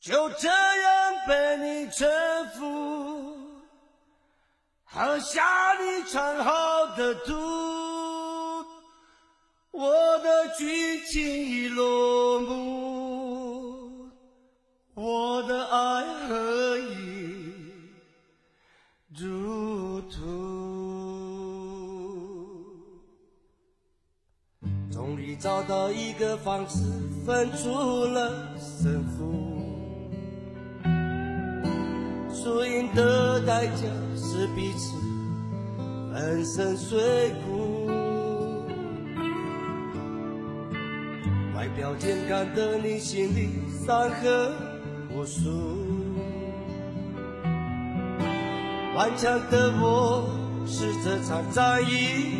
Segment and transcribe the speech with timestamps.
[0.00, 0.56] 就这样
[1.28, 2.08] 被你征
[2.54, 3.36] 服，
[4.82, 7.34] 喝下你藏好的毒，
[9.72, 14.08] 我的剧情已落幕，
[14.94, 17.52] 我的爱何以
[19.18, 20.16] 入土？
[24.90, 26.78] 终于找到一个方式，
[27.26, 27.68] 分出
[28.06, 29.29] 了胜负。
[33.60, 33.82] 代价
[34.16, 34.96] 是彼此
[36.10, 37.86] 粉身碎骨。
[41.54, 43.50] 外表健康的你，心里
[43.84, 44.50] 伤痕
[45.14, 45.50] 无数。
[48.96, 50.26] 顽强的我，
[50.66, 52.39] 是这场战役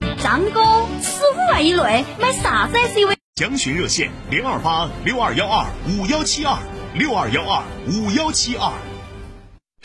[0.00, 0.60] 张哥，
[1.00, 3.14] 十五万以内买啥子 SUV？
[3.36, 6.58] 详询热线零二八六二幺二五幺七二
[6.94, 8.72] 六二幺二五幺七二。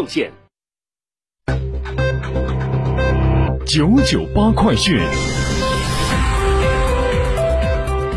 [0.00, 0.32] 奉献。
[3.66, 4.98] 九九八快讯。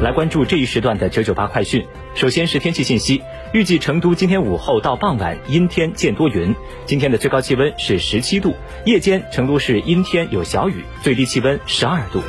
[0.01, 1.85] 来关注这一时段的九九八快讯。
[2.15, 6.55] 首先是天气信息，预计成都今天午后到傍晚阴天见多云，
[6.85, 8.55] 今天的最高气温是十七度，
[8.85, 12.21] 夜间成都市阴天有小雨，最低气温十二度。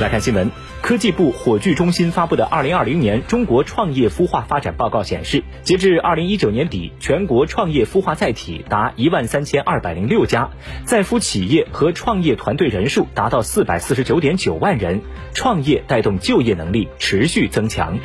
[0.00, 0.50] 来看新闻。
[0.86, 10.48] 科技部火炬中心发布的《二零二零年中国创业孵化发展报告》显示，截至二零一九年底，全国创业孵化载体达一万三千二百零六家，
[10.84, 15.00] 在孵企业和创业团队人数达到四百四十九点九万人，
[15.34, 17.98] 创业带动就业能力持续增强。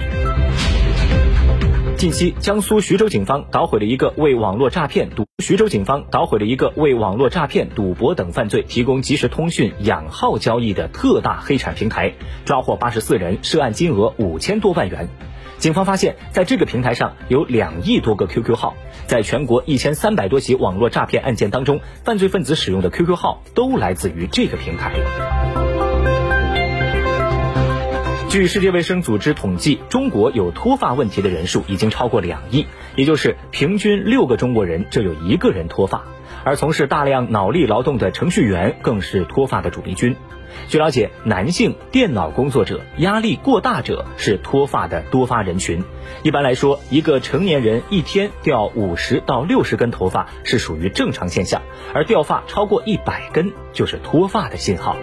[1.97, 5.11] 近期，江苏徐州警方捣毁了一个为网络诈骗、
[5.41, 12.13] 徐州警方捣毁了一个为网络诈骗、赌博等犯罪提供即时通讯养号交易的特大黑产平台，
[12.45, 15.09] 抓获八十四人，涉案金额五千多万元。
[15.57, 25.70] 警方发现，在这个平台上有两亿多个 QQ 号，在全国一千三百多起网络诈骗案件当中，犯罪分子使用的 QQ 号都来自于这个平台。
[28.31, 36.05] 据世界卫生组织统计，中国有脱发问题的人数已经超过两亿，也就是平均六个中国人就有一个人脱发。
[36.45, 40.15] 而从事大量脑力劳动的程序员更是脱发的主力军。
[40.69, 45.83] 据了解，男性电脑工作者、压力过大者是脱发的多发人群。
[46.23, 51.61] 一般来说，一个成年人一天掉五十到六十根头发是属于正常现象，
[51.93, 54.95] 而掉发超过一百根就是脱发的信号。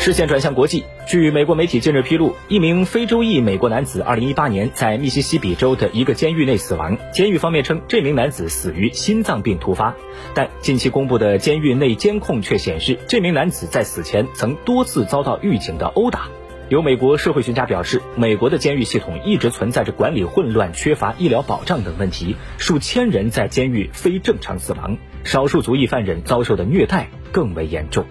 [0.00, 6.96] 视线转向国际，据美国媒体近日披露，一名非洲裔美国男子2018年在密西西比州的一个监狱内死亡。
[7.12, 9.94] 监狱方面称，这名男子死于心脏病突发，
[10.32, 16.28] 但近期公布的监狱内监控却显示，这名男子在死前曾多次遭到狱警的殴打。
[16.70, 28.06] 有美国社会学家表示，美国的监狱系统一直存在着管理混乱、缺乏医疗保障等问题，数千人在监狱非正常死亡，少数族裔犯人遭受的虐待更为严重。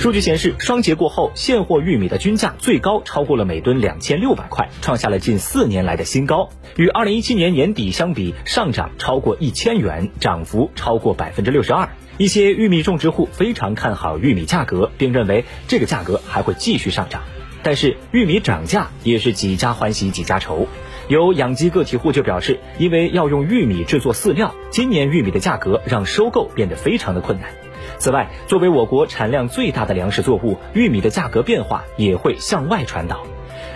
[0.00, 6.48] 数据显示，双节过后，现货玉米的均价最高超过了每吨两千六百块，创下了近四年来的新高。
[6.76, 11.90] 与二零一七年年底相比，上涨超过一千元，涨幅超过百分之六十二。
[12.16, 17.20] 一些玉米种植户非常看好玉米价格，并认为这个价格还会继续上涨。
[17.62, 20.66] 但是，玉米涨价也是几家欢喜几家愁。
[21.08, 27.50] 有养鸡个体户就表示，因为要用玉米制作饲料，今年玉米的价格让收购变得非常的困难。
[27.98, 33.24] 此外，作为我国产量最大的粮食作物，玉米的价格变化也会向外传导。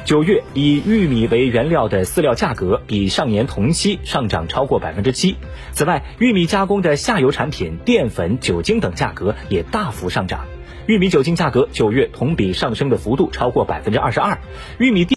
[0.05, 5.37] 九月，以玉米为原料的饲料价格比上年同期上涨超过百分之七。
[5.73, 10.45] 此外，玉米加工的下游产品、淀粉、酒精等价格也大幅上涨。
[10.87, 14.39] 玉米酒精价格九月同比上升的幅度超过百分之二十二，
[14.79, 15.07] 玉米。